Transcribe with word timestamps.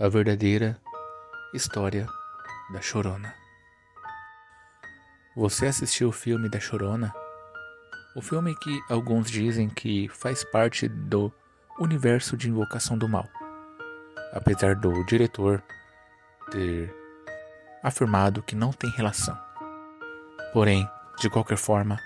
a 0.00 0.08
verdadeira 0.08 0.80
história 1.52 2.06
da 2.72 2.80
Chorona. 2.80 3.34
Você 5.36 5.66
assistiu 5.66 6.08
o 6.08 6.12
filme 6.12 6.48
da 6.48 6.58
Chorona? 6.58 7.12
O 8.16 8.22
filme 8.22 8.56
que 8.56 8.80
alguns 8.88 9.30
dizem 9.30 9.68
que 9.68 10.08
faz 10.08 10.42
parte 10.42 10.88
do 10.88 11.30
universo 11.78 12.34
de 12.34 12.48
Invocação 12.48 12.96
do 12.96 13.06
Mal, 13.06 13.28
apesar 14.32 14.74
do 14.74 15.04
diretor 15.04 15.62
ter 16.50 16.90
afirmado 17.82 18.42
que 18.42 18.56
não 18.56 18.72
tem 18.72 18.88
relação. 18.90 19.38
Porém, 20.54 20.88
de 21.18 21.28
qualquer 21.28 21.58
forma, 21.58 22.00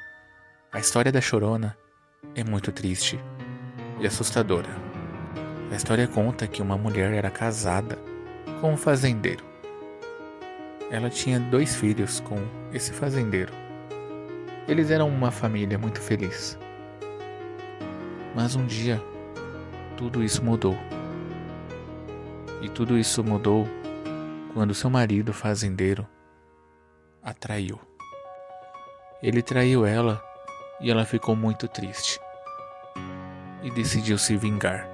a 0.73 0.81
história 0.81 1.13
da 1.13 1.21
Chorona 1.21 1.79
é 2.35 2.43
muito 2.43 2.73
triste 2.73 3.21
e 4.01 4.07
assustadora. 4.07 4.94
A 5.71 5.77
história 5.77 6.07
conta 6.07 6.47
que 6.47 6.63
uma 6.63 6.77
mulher 6.77 7.13
era 7.13 7.31
casada 7.31 7.99
com 8.61 8.73
um 8.73 8.77
fazendeiro. 8.77 9.45
Ela 10.91 11.11
tinha 11.11 11.41
dois 11.41 11.75
filhos 11.75 12.21
com 12.21 12.37
esse 12.73 12.93
fazendeiro. 12.93 13.53
Eles 14.69 14.91
eram 14.91 15.09
uma 15.09 15.31
família 15.31 15.79
muito 15.79 16.01
feliz. 16.01 16.59
Mas 18.35 18.55
um 18.55 18.67
dia, 18.67 19.03
tudo 19.97 20.23
isso 20.23 20.45
mudou. 20.45 20.77
E 22.63 22.69
tudo 22.69 22.97
isso 22.97 23.25
mudou 23.25 23.67
quando 24.53 24.75
seu 24.75 24.89
marido 24.89 25.33
fazendeiro 25.33 26.07
a 27.23 27.33
traiu. 27.33 27.81
Ele 29.23 29.43
traiu 29.43 29.85
ela 29.85 30.23
e 30.81 30.91
ela 30.91 31.05
ficou 31.05 31.35
muito 31.35 31.67
triste 31.67 32.21
e 33.63 33.71
decidiu 33.71 34.19
se 34.19 34.37
vingar. 34.37 34.94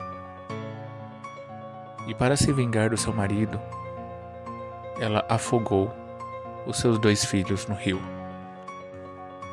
E 2.10 2.14
para 2.14 2.37
se 2.37 2.52
vingar 2.52 2.90
do 2.90 2.96
seu 2.96 3.12
marido, 3.12 3.60
ela 4.98 5.24
afogou 5.29 5.95
os 6.66 6.76
seus 6.76 6.98
dois 6.98 7.24
filhos 7.24 7.68
no 7.68 7.74
rio. 7.76 8.02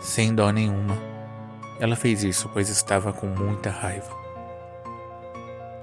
Sem 0.01 0.33
dó 0.33 0.49
nenhuma, 0.49 0.97
ela 1.79 1.95
fez 1.95 2.23
isso 2.23 2.49
pois 2.51 2.67
estava 2.67 3.13
com 3.13 3.27
muita 3.27 3.69
raiva. 3.69 4.09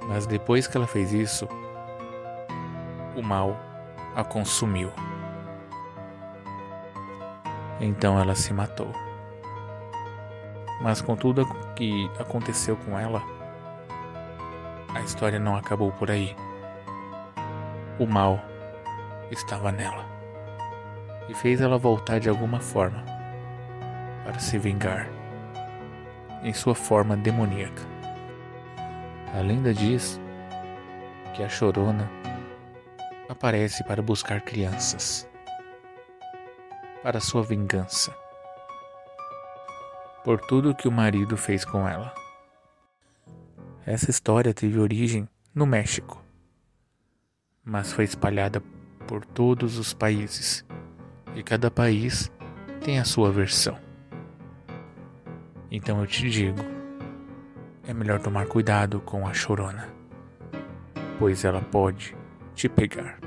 Mas 0.08 0.26
depois 0.26 0.66
que 0.66 0.76
ela 0.76 0.88
fez 0.88 1.12
isso, 1.12 1.48
o 3.14 3.22
mal 3.22 3.56
a 4.16 4.24
consumiu. 4.24 4.90
Então 7.80 8.18
ela 8.18 8.34
se 8.34 8.52
matou. 8.52 8.90
Mas 10.82 11.00
com 11.00 11.14
tudo 11.14 11.46
que 11.76 12.10
aconteceu 12.18 12.76
com 12.78 12.98
ela, 12.98 13.22
a 14.92 15.00
história 15.02 15.38
não 15.38 15.54
acabou 15.54 15.92
por 15.92 16.10
aí. 16.10 16.34
O 17.96 18.06
mal 18.06 18.42
estava 19.30 19.70
nela 19.70 20.04
e 21.28 21.34
fez 21.34 21.60
ela 21.60 21.78
voltar 21.78 22.18
de 22.18 22.28
alguma 22.28 22.58
forma 22.58 23.04
para 24.24 24.38
se 24.40 24.58
vingar 24.58 25.08
em 26.42 26.52
sua 26.52 26.74
forma 26.74 27.16
demoníaca. 27.16 27.82
A 29.32 29.40
lenda 29.40 29.72
diz 29.72 30.20
que 31.34 31.44
a 31.44 31.48
chorona 31.48 32.10
aparece 33.28 33.84
para 33.84 34.02
buscar 34.02 34.40
crianças 34.40 35.28
para 37.00 37.20
sua 37.20 37.44
vingança 37.44 38.12
por 40.24 40.40
tudo 40.40 40.74
que 40.74 40.88
o 40.88 40.92
marido 40.92 41.36
fez 41.36 41.64
com 41.64 41.86
ela. 41.86 42.12
Essa 43.86 44.10
história 44.10 44.52
teve 44.52 44.80
origem 44.80 45.28
no 45.54 45.64
México 45.64 46.23
mas 47.64 47.92
foi 47.92 48.04
espalhada 48.04 48.62
por 49.06 49.24
todos 49.24 49.78
os 49.78 49.94
países 49.94 50.64
e 51.34 51.42
cada 51.42 51.70
país 51.70 52.30
tem 52.80 52.98
a 52.98 53.04
sua 53.04 53.30
versão. 53.30 53.78
Então 55.70 56.00
eu 56.00 56.06
te 56.06 56.28
digo, 56.28 56.60
é 57.86 57.94
melhor 57.94 58.20
tomar 58.20 58.46
cuidado 58.46 59.00
com 59.00 59.26
a 59.26 59.32
chorona, 59.32 59.88
pois 61.18 61.44
ela 61.44 61.60
pode 61.60 62.14
te 62.54 62.68
pegar. 62.68 63.23